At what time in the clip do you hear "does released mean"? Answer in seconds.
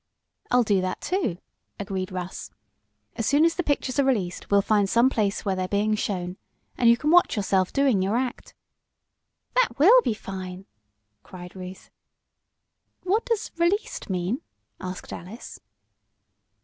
13.27-14.41